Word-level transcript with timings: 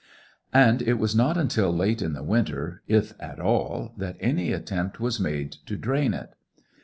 And 0.55 0.81
it 0.81 0.93
was 0.95 1.15
not 1.15 1.37
until 1.37 1.71
late 1.71 2.01
in 2.01 2.13
the 2.13 2.23
winter, 2.23 2.81
if 2.87 3.13
at 3.19 3.39
all, 3.39 3.93
that 3.97 4.17
any 4.19 4.51
attempt 4.51 4.99
was 4.99 5.19
made 5.19 5.51
to 5.67 5.77
drain 5.77 6.15
it. 6.15 6.33